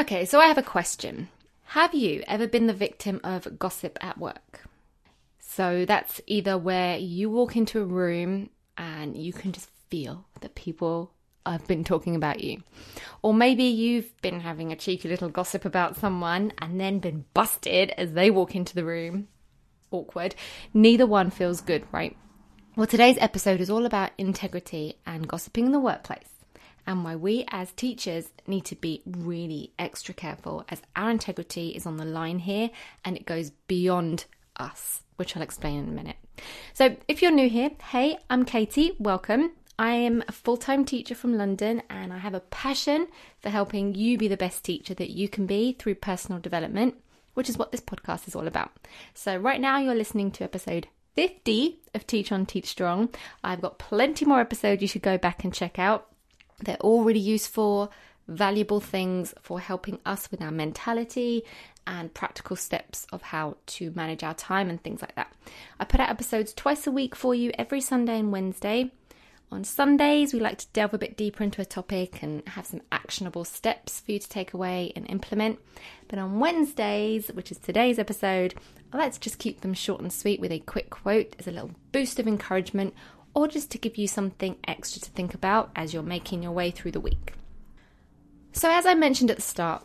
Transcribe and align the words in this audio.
Okay, 0.00 0.24
so 0.24 0.40
I 0.40 0.46
have 0.46 0.56
a 0.56 0.62
question. 0.62 1.28
Have 1.62 1.94
you 1.94 2.24
ever 2.26 2.46
been 2.46 2.66
the 2.66 2.72
victim 2.72 3.20
of 3.22 3.58
gossip 3.58 3.98
at 4.00 4.16
work? 4.16 4.62
So 5.40 5.84
that's 5.84 6.22
either 6.26 6.56
where 6.56 6.96
you 6.96 7.28
walk 7.28 7.54
into 7.54 7.82
a 7.82 7.84
room 7.84 8.48
and 8.78 9.14
you 9.14 9.34
can 9.34 9.52
just 9.52 9.68
feel 9.90 10.24
that 10.40 10.54
people 10.54 11.12
have 11.44 11.66
been 11.66 11.84
talking 11.84 12.16
about 12.16 12.42
you. 12.42 12.62
Or 13.20 13.34
maybe 13.34 13.64
you've 13.64 14.18
been 14.22 14.40
having 14.40 14.72
a 14.72 14.76
cheeky 14.76 15.06
little 15.06 15.28
gossip 15.28 15.66
about 15.66 15.98
someone 15.98 16.54
and 16.56 16.80
then 16.80 16.98
been 16.98 17.26
busted 17.34 17.90
as 17.98 18.14
they 18.14 18.30
walk 18.30 18.56
into 18.56 18.74
the 18.74 18.86
room. 18.86 19.28
Awkward. 19.90 20.34
Neither 20.72 21.06
one 21.06 21.28
feels 21.28 21.60
good, 21.60 21.84
right? 21.92 22.16
Well, 22.74 22.86
today's 22.86 23.18
episode 23.20 23.60
is 23.60 23.68
all 23.68 23.84
about 23.84 24.12
integrity 24.16 24.96
and 25.04 25.28
gossiping 25.28 25.66
in 25.66 25.72
the 25.72 25.78
workplace 25.78 26.39
and 26.86 27.04
why 27.04 27.16
we 27.16 27.44
as 27.50 27.72
teachers 27.72 28.30
need 28.46 28.64
to 28.66 28.76
be 28.76 29.02
really 29.06 29.72
extra 29.78 30.14
careful 30.14 30.64
as 30.68 30.82
our 30.96 31.10
integrity 31.10 31.68
is 31.70 31.86
on 31.86 31.96
the 31.96 32.04
line 32.04 32.38
here 32.38 32.70
and 33.04 33.16
it 33.16 33.26
goes 33.26 33.50
beyond 33.66 34.24
us, 34.56 35.02
which 35.16 35.36
I'll 35.36 35.42
explain 35.42 35.80
in 35.80 35.88
a 35.88 35.92
minute. 35.92 36.16
So, 36.72 36.96
if 37.08 37.22
you're 37.22 37.30
new 37.30 37.48
here, 37.48 37.70
hey, 37.90 38.18
I'm 38.28 38.44
Katie, 38.44 38.92
welcome. 38.98 39.52
I 39.78 39.92
am 39.92 40.22
a 40.28 40.32
full 40.32 40.58
time 40.58 40.84
teacher 40.84 41.14
from 41.14 41.38
London 41.38 41.82
and 41.88 42.12
I 42.12 42.18
have 42.18 42.34
a 42.34 42.40
passion 42.40 43.08
for 43.40 43.48
helping 43.48 43.94
you 43.94 44.18
be 44.18 44.28
the 44.28 44.36
best 44.36 44.62
teacher 44.62 44.94
that 44.94 45.10
you 45.10 45.28
can 45.28 45.46
be 45.46 45.72
through 45.72 45.94
personal 45.96 46.40
development, 46.40 46.96
which 47.34 47.48
is 47.48 47.56
what 47.56 47.72
this 47.72 47.80
podcast 47.80 48.28
is 48.28 48.36
all 48.36 48.46
about. 48.46 48.70
So, 49.14 49.36
right 49.36 49.60
now, 49.60 49.78
you're 49.78 49.94
listening 49.94 50.32
to 50.32 50.44
episode 50.44 50.88
50 51.16 51.80
of 51.94 52.06
Teach 52.06 52.30
on 52.30 52.46
Teach 52.46 52.66
Strong. 52.66 53.10
I've 53.42 53.62
got 53.62 53.78
plenty 53.78 54.24
more 54.24 54.40
episodes 54.40 54.82
you 54.82 54.88
should 54.88 55.02
go 55.02 55.18
back 55.18 55.44
and 55.44 55.52
check 55.52 55.78
out. 55.78 56.09
They're 56.62 56.76
all 56.76 57.04
really 57.04 57.20
useful, 57.20 57.92
valuable 58.28 58.80
things 58.80 59.34
for 59.42 59.60
helping 59.60 59.98
us 60.06 60.30
with 60.30 60.40
our 60.40 60.50
mentality 60.50 61.44
and 61.86 62.12
practical 62.14 62.56
steps 62.56 63.06
of 63.12 63.22
how 63.22 63.56
to 63.66 63.90
manage 63.96 64.22
our 64.22 64.34
time 64.34 64.70
and 64.70 64.82
things 64.82 65.02
like 65.02 65.14
that. 65.16 65.32
I 65.78 65.84
put 65.84 66.00
out 66.00 66.10
episodes 66.10 66.54
twice 66.54 66.86
a 66.86 66.92
week 66.92 67.16
for 67.16 67.34
you 67.34 67.50
every 67.58 67.80
Sunday 67.80 68.18
and 68.18 68.30
Wednesday. 68.30 68.92
On 69.52 69.64
Sundays, 69.64 70.32
we 70.32 70.38
like 70.38 70.58
to 70.58 70.66
delve 70.72 70.94
a 70.94 70.98
bit 70.98 71.16
deeper 71.16 71.42
into 71.42 71.60
a 71.60 71.64
topic 71.64 72.22
and 72.22 72.46
have 72.50 72.66
some 72.66 72.82
actionable 72.92 73.44
steps 73.44 73.98
for 73.98 74.12
you 74.12 74.20
to 74.20 74.28
take 74.28 74.54
away 74.54 74.92
and 74.94 75.10
implement. 75.10 75.58
But 76.06 76.20
on 76.20 76.38
Wednesdays, 76.38 77.28
which 77.34 77.50
is 77.50 77.58
today's 77.58 77.98
episode, 77.98 78.54
let's 78.92 79.18
just 79.18 79.40
keep 79.40 79.62
them 79.62 79.74
short 79.74 80.00
and 80.00 80.12
sweet 80.12 80.38
with 80.38 80.52
a 80.52 80.60
quick 80.60 80.90
quote 80.90 81.34
as 81.40 81.48
a 81.48 81.50
little 81.50 81.72
boost 81.90 82.20
of 82.20 82.28
encouragement 82.28 82.94
or 83.34 83.48
just 83.48 83.70
to 83.70 83.78
give 83.78 83.96
you 83.96 84.08
something 84.08 84.56
extra 84.66 85.00
to 85.02 85.10
think 85.10 85.34
about 85.34 85.70
as 85.76 85.94
you're 85.94 86.02
making 86.02 86.42
your 86.42 86.52
way 86.52 86.70
through 86.70 86.92
the 86.92 87.00
week. 87.00 87.34
So, 88.52 88.70
as 88.70 88.86
I 88.86 88.94
mentioned 88.94 89.30
at 89.30 89.36
the 89.36 89.42
start, 89.42 89.84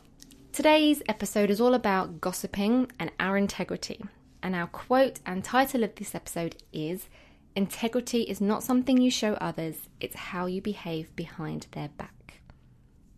today's 0.52 1.04
episode 1.08 1.50
is 1.50 1.62
all 1.62 1.74
about 1.74 2.20
gossiping 2.20 2.92
and 3.00 3.12
our 3.20 3.38
integrity. 3.38 4.04
And 4.42 4.56
our 4.56 4.68
quote 4.68 5.20
and 5.26 5.44
title 5.44 5.84
of 5.84 5.96
this 5.96 6.16
episode 6.16 6.58
is 6.74 7.08
Integrity 7.56 8.24
is 8.24 8.42
not 8.42 8.64
something 8.64 8.98
you 8.98 9.12
show 9.12 9.34
others, 9.36 9.78
it's 10.00 10.16
how 10.16 10.46
you 10.46 10.62
behave 10.62 11.16
behind 11.16 11.68
their 11.72 11.90
back. 11.90 12.42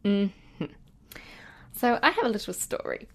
Mm-hmm. 0.04 0.66
So, 1.72 2.00
I 2.02 2.12
have 2.12 2.26
a 2.26 2.30
little 2.30 2.54
story. 2.54 3.08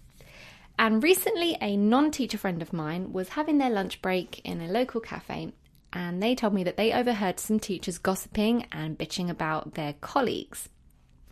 And 0.79 1.03
recently, 1.03 1.57
a 1.61 1.77
non 1.77 2.11
teacher 2.11 2.37
friend 2.37 2.61
of 2.61 2.73
mine 2.73 3.13
was 3.13 3.29
having 3.29 3.57
their 3.57 3.69
lunch 3.69 4.01
break 4.01 4.41
in 4.43 4.59
a 4.61 4.67
local 4.67 5.01
cafe 5.01 5.53
and 5.93 6.21
they 6.21 6.33
told 6.33 6.53
me 6.53 6.63
that 6.63 6.75
they 6.75 6.91
overheard 6.91 7.39
some 7.39 7.59
teachers 7.59 7.99
gossiping 7.99 8.65
and 8.71 8.97
bitching 8.97 9.29
about 9.29 9.75
their 9.75 9.93
colleagues. 10.01 10.69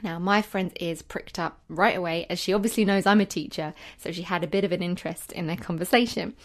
Now, 0.04 0.20
my 0.20 0.42
friend's 0.42 0.76
ears 0.80 1.02
pricked 1.02 1.40
up 1.40 1.60
right 1.68 1.98
away 1.98 2.26
as 2.30 2.40
she 2.40 2.54
obviously 2.54 2.86
knows 2.86 3.06
I'm 3.06 3.22
a 3.22 3.26
teacher, 3.26 3.74
so 3.98 4.12
she 4.12 4.22
had 4.22 4.44
a 4.44 4.48
bit 4.48 4.64
of 4.64 4.72
an 4.72 4.84
interest 4.84 5.32
in 5.32 5.48
their 5.48 5.58
conversation. 5.58 6.36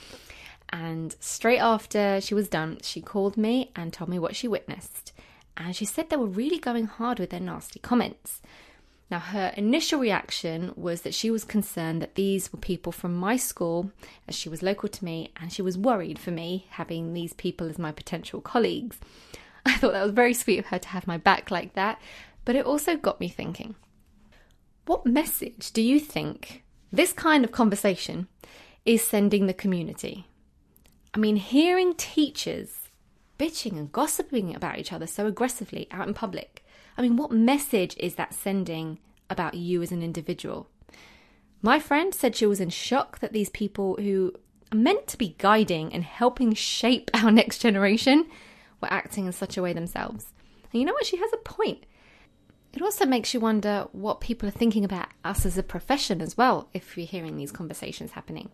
And 0.70 1.14
straight 1.20 1.58
after 1.58 2.20
she 2.20 2.34
was 2.34 2.48
done, 2.48 2.78
she 2.82 3.00
called 3.00 3.36
me 3.36 3.70
and 3.76 3.92
told 3.92 4.10
me 4.10 4.18
what 4.18 4.34
she 4.34 4.48
witnessed. 4.48 5.12
And 5.56 5.76
she 5.76 5.84
said 5.84 6.10
they 6.10 6.16
were 6.16 6.26
really 6.26 6.58
going 6.58 6.86
hard 6.86 7.18
with 7.18 7.30
their 7.30 7.40
nasty 7.40 7.80
comments. 7.80 8.42
Now, 9.10 9.20
her 9.20 9.52
initial 9.56 10.00
reaction 10.00 10.72
was 10.74 11.02
that 11.02 11.14
she 11.14 11.30
was 11.30 11.44
concerned 11.44 12.02
that 12.02 12.16
these 12.16 12.52
were 12.52 12.58
people 12.58 12.90
from 12.90 13.14
my 13.14 13.36
school, 13.36 13.92
as 14.26 14.34
she 14.34 14.48
was 14.48 14.62
local 14.64 14.88
to 14.88 15.04
me, 15.04 15.32
and 15.40 15.52
she 15.52 15.62
was 15.62 15.78
worried 15.78 16.18
for 16.18 16.32
me 16.32 16.66
having 16.70 17.12
these 17.12 17.32
people 17.32 17.68
as 17.68 17.78
my 17.78 17.92
potential 17.92 18.40
colleagues. 18.40 18.98
I 19.66 19.76
thought 19.76 19.92
that 19.92 20.02
was 20.02 20.12
very 20.12 20.34
sweet 20.34 20.58
of 20.58 20.66
her 20.66 20.78
to 20.78 20.88
have 20.88 21.06
my 21.06 21.18
back 21.18 21.50
like 21.50 21.74
that, 21.74 22.00
but 22.44 22.56
it 22.56 22.66
also 22.66 22.96
got 22.96 23.20
me 23.20 23.28
thinking 23.28 23.76
what 24.86 25.04
message 25.04 25.72
do 25.72 25.82
you 25.82 25.98
think 25.98 26.62
this 26.92 27.12
kind 27.12 27.44
of 27.44 27.50
conversation 27.50 28.28
is 28.84 29.02
sending 29.02 29.46
the 29.46 29.54
community? 29.54 30.28
I 31.12 31.18
mean, 31.18 31.36
hearing 31.36 31.94
teachers 31.94 32.88
bitching 33.38 33.72
and 33.72 33.92
gossiping 33.92 34.54
about 34.54 34.78
each 34.78 34.92
other 34.92 35.06
so 35.06 35.26
aggressively 35.26 35.88
out 35.90 36.06
in 36.06 36.14
public 36.14 36.64
I 36.96 37.02
mean, 37.02 37.16
what 37.16 37.30
message 37.30 37.96
is 37.98 38.14
that 38.14 38.34
sending 38.34 38.98
about 39.28 39.54
you 39.54 39.82
as 39.82 39.92
an 39.92 40.02
individual? 40.02 40.68
My 41.62 41.78
friend 41.78 42.14
said 42.14 42.36
she 42.36 42.46
was 42.46 42.60
in 42.60 42.70
shock 42.70 43.18
that 43.20 43.32
these 43.32 43.50
people 43.50 43.96
who 43.96 44.32
are 44.72 44.76
meant 44.76 45.06
to 45.08 45.18
be 45.18 45.36
guiding 45.38 45.92
and 45.92 46.04
helping 46.04 46.54
shape 46.54 47.10
our 47.14 47.30
next 47.32 47.58
generation 47.58 48.26
were 48.80 48.92
acting 48.92 49.26
in 49.26 49.32
such 49.32 49.56
a 49.56 49.62
way 49.62 49.72
themselves. 49.72 50.26
And 50.72 50.80
you 50.80 50.86
know 50.86 50.92
what? 50.92 51.06
She 51.06 51.16
has 51.16 51.32
a 51.32 51.38
point. 51.38 51.84
It 52.72 52.82
also 52.82 53.06
makes 53.06 53.32
you 53.32 53.40
wonder 53.40 53.88
what 53.92 54.20
people 54.20 54.48
are 54.48 54.52
thinking 54.52 54.84
about 54.84 55.08
us 55.24 55.46
as 55.46 55.56
a 55.56 55.62
profession 55.62 56.20
as 56.20 56.36
well 56.36 56.68
if 56.74 56.96
you're 56.96 57.06
hearing 57.06 57.36
these 57.36 57.50
conversations 57.50 58.12
happening. 58.12 58.50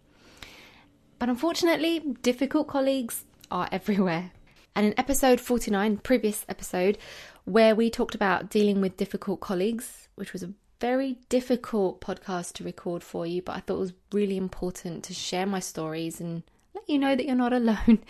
But 1.19 1.29
unfortunately, 1.29 2.01
difficult 2.23 2.69
colleagues 2.69 3.25
are 3.51 3.69
everywhere. 3.73 4.31
And 4.75 4.87
in 4.87 4.95
episode 4.99 5.41
49, 5.41 5.99
previous 5.99 6.45
episode, 6.49 6.99
where 7.45 7.75
we 7.75 7.91
talked 7.91 8.15
about 8.15 8.49
dealing 8.49 8.81
with 8.81 8.97
difficult 8.97 9.41
colleagues, 9.41 10.09
which 10.15 10.33
was 10.33 10.43
a 10.43 10.53
very 10.81 11.19
difficult 11.29 12.01
podcast 12.01 12.55
to 12.55 12.65
record 12.65 13.03
for 13.03 13.27
you, 13.27 13.43
but 13.43 13.57
I 13.57 13.61
thought 13.61 13.77
it 13.77 13.81
was 13.81 13.93
really 14.13 14.37
important 14.37 15.05
to 15.05 15.15
share 15.15 15.47
my 15.47 15.61
stories 15.61 16.21
and 16.21 16.43
let 16.75 16.89
you 16.89 16.99
know 16.99 17.15
that 17.15 17.27
you're 17.27 17.37
not 17.37 17.53
alone 17.53 18.01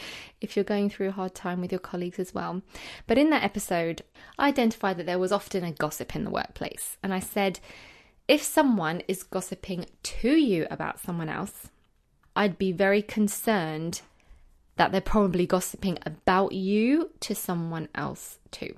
if 0.40 0.56
you're 0.56 0.64
going 0.64 0.88
through 0.88 1.08
a 1.08 1.12
hard 1.12 1.34
time 1.34 1.60
with 1.60 1.72
your 1.72 1.80
colleagues 1.80 2.18
as 2.18 2.32
well. 2.32 2.62
But 3.06 3.18
in 3.18 3.30
that 3.30 3.44
episode, 3.44 4.02
I 4.38 4.48
identified 4.48 4.96
that 4.98 5.06
there 5.06 5.18
was 5.18 5.32
often 5.32 5.64
a 5.64 5.72
gossip 5.72 6.14
in 6.14 6.24
the 6.24 6.30
workplace. 6.30 6.96
And 7.02 7.12
I 7.12 7.20
said, 7.20 7.60
if 8.28 8.42
someone 8.42 9.02
is 9.08 9.24
gossiping 9.24 9.86
to 10.04 10.30
you 10.30 10.66
about 10.70 11.00
someone 11.00 11.28
else, 11.28 11.68
I'd 12.34 12.56
be 12.56 12.72
very 12.72 13.02
concerned 13.02 14.00
that 14.82 14.90
they're 14.90 15.00
probably 15.00 15.46
gossiping 15.46 15.96
about 16.04 16.50
you 16.50 17.08
to 17.20 17.36
someone 17.36 17.88
else 17.94 18.40
too. 18.50 18.74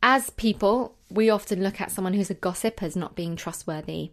As 0.00 0.30
people, 0.30 0.94
we 1.10 1.28
often 1.28 1.64
look 1.64 1.80
at 1.80 1.90
someone 1.90 2.14
who's 2.14 2.30
a 2.30 2.34
gossip 2.34 2.80
as 2.80 2.94
not 2.94 3.16
being 3.16 3.34
trustworthy, 3.34 4.12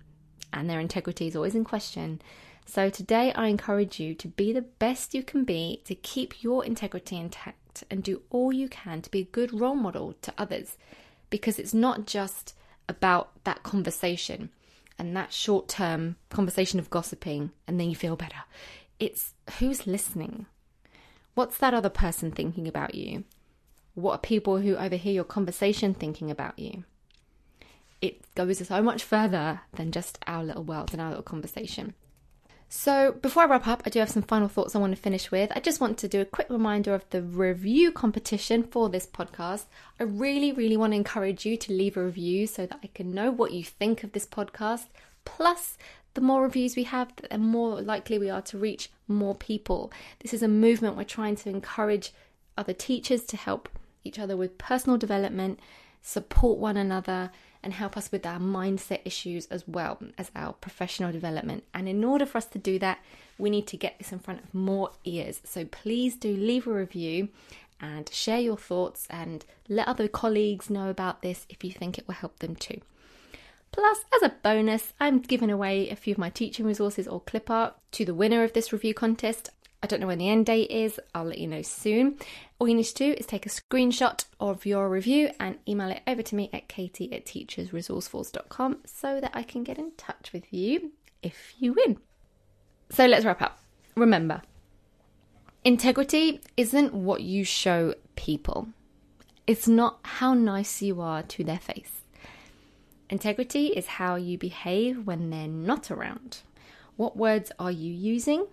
and 0.52 0.68
their 0.68 0.80
integrity 0.80 1.28
is 1.28 1.36
always 1.36 1.54
in 1.54 1.64
question. 1.64 2.20
So, 2.66 2.90
today 2.90 3.32
I 3.34 3.46
encourage 3.46 4.00
you 4.00 4.16
to 4.16 4.28
be 4.28 4.52
the 4.52 4.64
best 4.64 5.14
you 5.14 5.22
can 5.22 5.44
be, 5.44 5.84
to 5.86 5.94
keep 5.94 6.42
your 6.42 6.66
integrity 6.66 7.18
intact, 7.18 7.84
and 7.92 8.02
do 8.02 8.24
all 8.32 8.52
you 8.52 8.68
can 8.68 9.04
to 9.04 9.12
be 9.12 9.20
a 9.20 9.26
good 9.26 9.54
role 9.54 9.76
model 9.76 10.16
to 10.24 10.34
others. 10.36 10.78
Because 11.30 11.60
it's 11.60 11.76
not 11.76 12.08
just 12.08 12.56
about 12.90 13.30
that 13.44 13.62
conversation 13.62 14.50
and 14.98 15.16
that 15.16 15.32
short 15.32 15.68
term 15.68 16.16
conversation 16.32 16.80
of 16.80 16.90
gossiping, 16.90 17.52
and 17.68 17.80
then 17.80 17.88
you 17.88 17.96
feel 17.96 18.16
better. 18.16 18.46
It's 19.00 19.34
who's 19.60 19.86
listening. 19.86 20.46
What's 21.34 21.58
that 21.58 21.74
other 21.74 21.90
person 21.90 22.32
thinking 22.32 22.68
about 22.68 22.96
you? 22.96 23.26
What 23.94 24.14
are 24.14 24.20
people 24.20 24.60
who 24.60 24.76
overhear 24.76 25.14
your 25.14 25.24
conversation 25.24 25.94
thinking 25.94 26.32
about 26.32 26.58
you? 26.58 26.84
It 28.02 28.22
goes 28.36 28.66
so 28.66 28.82
much 28.82 29.04
further 29.04 29.62
than 29.74 29.92
just 29.92 30.20
our 30.28 30.44
little 30.44 30.64
world 30.64 30.92
and 30.94 31.02
our 31.02 31.10
little 31.10 31.24
conversation. 31.24 31.94
So, 32.68 33.14
before 33.22 33.44
I 33.44 33.46
wrap 33.46 33.68
up, 33.68 33.84
I 33.86 33.90
do 33.90 34.00
have 34.00 34.10
some 34.10 34.24
final 34.24 34.48
thoughts 34.48 34.76
I 34.76 34.80
want 34.80 34.96
to 34.96 35.02
finish 35.02 35.30
with. 35.32 35.52
I 35.56 35.60
just 35.60 35.80
want 35.80 35.98
to 36.00 36.08
do 36.08 36.20
a 36.20 36.26
quick 36.26 36.50
reminder 36.50 36.94
of 36.94 37.06
the 37.10 37.22
review 37.22 37.92
competition 37.92 38.64
for 38.64 38.90
this 38.90 39.06
podcast. 39.06 39.66
I 40.00 40.04
really, 40.04 40.52
really 40.52 40.76
want 40.76 40.94
to 40.94 40.98
encourage 40.98 41.46
you 41.46 41.58
to 41.58 41.74
leave 41.74 41.96
a 41.96 42.04
review 42.04 42.48
so 42.48 42.66
that 42.66 42.80
I 42.84 42.88
can 42.88 43.14
know 43.14 43.32
what 43.32 43.54
you 43.54 43.64
think 43.64 44.04
of 44.04 44.14
this 44.14 44.26
podcast. 44.26 44.88
Plus, 45.26 45.78
the 46.16 46.22
more 46.22 46.42
reviews 46.42 46.76
we 46.76 46.84
have, 46.84 47.14
the 47.30 47.38
more 47.38 47.82
likely 47.82 48.18
we 48.18 48.30
are 48.30 48.42
to 48.42 48.58
reach 48.58 48.90
more 49.08 49.36
people. 49.36 49.92
This 50.20 50.34
is 50.34 50.42
a 50.42 50.48
movement 50.48 50.98
we're 50.98 51.04
trying 51.04 51.36
to 51.38 51.50
encourage 51.50 52.12
other 52.58 52.74
teachers 52.74 53.24
to 53.26 53.38
help 53.38 53.70
each 54.04 54.18
other 54.18 54.36
with 54.36 54.58
personal 54.58 54.98
development, 54.98 55.60
support 56.02 56.58
one 56.58 56.78
another, 56.78 57.32
and 57.62 57.74
help 57.74 57.98
us 57.98 58.12
with 58.12 58.26
our 58.26 58.40
mindset 58.40 59.02
issues 59.06 59.48
as 59.48 59.68
well 59.68 60.00
as 60.18 60.32
our 60.36 60.54
professional 60.54 61.12
development. 61.12 61.64
And 61.74 61.90
in 61.90 62.04
order 62.04 62.26
for 62.26 62.38
us 62.38 62.46
to 62.48 62.60
do 62.60 62.80
that, 62.80 63.00
we 63.38 63.50
need 63.50 63.68
to 63.68 63.78
get 63.78 63.98
this 63.98 64.12
in 64.12 64.20
front 64.20 64.42
of 64.42 64.54
more 64.54 64.92
ears. 65.04 65.42
So 65.44 65.66
please 65.66 66.16
do 66.16 66.36
leave 66.36 66.68
a 66.68 66.72
review 66.72 67.30
and 67.82 68.08
share 68.14 68.40
your 68.40 68.58
thoughts 68.58 69.08
and 69.10 69.44
let 69.68 69.88
other 69.88 70.08
colleagues 70.08 70.70
know 70.70 70.90
about 70.90 71.22
this 71.24 71.46
if 71.50 71.64
you 71.64 71.72
think 71.72 71.98
it 71.98 72.08
will 72.08 72.16
help 72.16 72.40
them 72.40 72.56
too. 72.56 72.80
Plus, 73.76 74.06
as 74.16 74.22
a 74.22 74.34
bonus, 74.42 74.94
I'm 75.02 75.20
giving 75.20 75.52
away 75.52 75.90
a 75.90 75.98
few 75.98 76.14
of 76.14 76.18
my 76.18 76.30
teaching 76.30 76.66
resources 76.66 77.10
or 77.10 77.20
clip 77.20 77.50
art 77.50 77.76
to 77.92 78.06
the 78.06 78.14
winner 78.14 78.42
of 78.42 78.54
this 78.54 78.72
review 78.72 78.94
contest. 78.94 79.50
I 79.84 79.88
don't 79.88 80.00
know 80.00 80.08
when 80.08 80.20
the 80.20 80.30
end 80.30 80.46
date 80.46 80.72
is, 80.72 80.98
I'll 81.14 81.26
let 81.26 81.40
you 81.40 81.48
know 81.48 81.62
soon. 81.62 82.18
All 82.58 82.70
you 82.70 82.76
need 82.76 82.86
to 82.86 82.94
do 82.94 83.12
is 83.12 83.26
take 83.26 83.46
a 83.46 83.50
screenshot 83.50 84.24
of 84.40 84.66
your 84.66 84.90
review 84.90 85.30
and 85.42 85.58
email 85.68 85.90
it 85.90 86.04
over 86.08 86.22
to 86.22 86.36
me 86.36 86.50
at 86.54 86.70
katie 86.70 87.12
at 87.12 87.26
teachersresourcefuls.com 87.26 88.78
so 88.86 89.20
that 89.20 89.32
I 89.34 89.44
can 89.44 89.66
get 89.66 89.78
in 89.78 89.92
touch 89.98 90.32
with 90.32 90.54
you 90.54 90.94
if 91.22 91.54
you 91.60 91.74
win. 91.74 91.98
So 92.92 93.06
let's 93.08 93.26
wrap 93.26 93.42
up. 93.42 93.60
Remember, 93.98 94.42
integrity 95.66 96.40
isn't 96.56 96.94
what 96.94 97.24
you 97.24 97.44
show 97.44 97.94
people, 98.16 98.70
it's 99.46 99.68
not 99.68 100.00
how 100.04 100.34
nice 100.34 100.82
you 100.82 101.02
are 101.02 101.24
to 101.24 101.44
their 101.44 101.60
face. 101.60 102.05
Integrity 103.10 103.68
is 103.68 103.86
how 103.86 104.16
you 104.16 104.38
behave 104.38 105.06
when 105.06 105.30
they're 105.30 105.48
not 105.48 105.92
around. 105.92 106.40
What 106.96 107.16
words 107.16 107.52
are 107.60 107.72
you 107.72 107.94
using? 107.94 108.48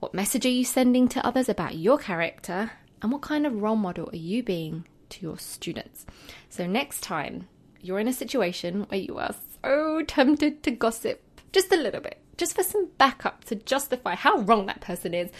What 0.00 0.12
message 0.12 0.44
are 0.44 0.50
you 0.50 0.64
sending 0.64 1.08
to 1.08 1.24
others 1.24 1.48
about 1.48 1.76
your 1.76 1.98
character? 1.98 2.72
And 3.00 3.12
what 3.12 3.22
kind 3.22 3.46
of 3.46 3.62
role 3.62 3.76
model 3.76 4.10
are 4.12 4.16
you 4.16 4.42
being 4.42 4.86
to 5.10 5.22
your 5.22 5.38
students? 5.38 6.04
So, 6.48 6.66
next 6.66 7.02
time 7.02 7.48
you're 7.80 8.00
in 8.00 8.08
a 8.08 8.12
situation 8.12 8.84
where 8.88 9.00
you 9.00 9.18
are 9.18 9.34
so 9.62 10.02
tempted 10.02 10.62
to 10.64 10.70
gossip 10.72 11.22
just 11.52 11.70
a 11.70 11.76
little 11.76 12.00
bit, 12.00 12.18
just 12.36 12.56
for 12.56 12.64
some 12.64 12.88
backup 12.98 13.44
to 13.44 13.54
justify 13.54 14.16
how 14.16 14.38
wrong 14.38 14.66
that 14.66 14.80
person 14.80 15.14
is, 15.14 15.30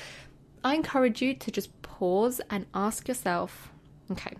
I 0.62 0.74
encourage 0.74 1.20
you 1.20 1.34
to 1.34 1.50
just 1.50 1.82
pause 1.82 2.40
and 2.48 2.66
ask 2.74 3.08
yourself 3.08 3.72
okay, 4.10 4.34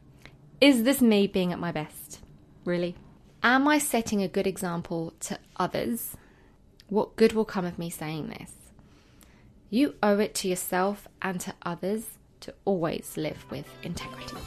is 0.61 0.85
this 0.85 1.01
me 1.01 1.27
being 1.27 1.53
at 1.53 1.59
my 1.59 1.73
best? 1.73 2.21
Really? 2.65 2.95
Am 3.47 3.69
I 3.69 3.77
setting 3.77 4.23
a 4.23 4.27
good 4.27 4.47
example 4.47 5.13
to 5.21 5.39
others? 5.59 6.17
What 6.89 7.15
good 7.15 7.35
will 7.35 7.45
come 7.45 7.67
of 7.67 7.79
me 7.79 7.91
saying 7.91 8.29
this? 8.29 8.53
You 9.69 9.97
owe 10.03 10.19
it 10.19 10.35
to 10.37 10.49
yourself 10.49 11.07
and 11.21 11.39
to 11.43 11.53
others 11.61 12.07
to 12.41 12.55
always 12.65 13.19
live 13.19 13.45
with 13.51 13.67
integrity. 13.83 14.39